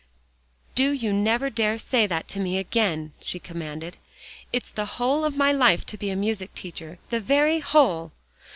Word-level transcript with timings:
"Do 0.73 0.89
you 0.93 1.13
never 1.13 1.51
dare 1.51 1.77
say 1.77 2.07
that 2.07 2.27
to 2.29 2.39
me 2.39 2.57
again," 2.57 3.13
she 3.21 3.37
commanded; 3.37 3.97
"it's 4.51 4.71
the 4.71 4.85
whole 4.97 5.23
of 5.23 5.37
my 5.37 5.51
life 5.51 5.85
to 5.85 5.95
be 5.95 6.09
a 6.09 6.15
music 6.15 6.55
teacher 6.55 6.97
the 7.11 7.19
very 7.19 7.59
whole." 7.59 8.11